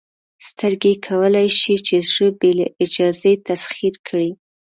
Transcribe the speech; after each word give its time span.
سترګې 0.47 0.93
کولی 1.07 1.47
شي 1.59 1.75
چې 1.87 1.95
زړه 2.09 2.29
بې 2.39 2.51
له 2.59 2.67
اجازې 2.83 3.33
تسخیر 3.47 3.95
کړي. 4.07 4.31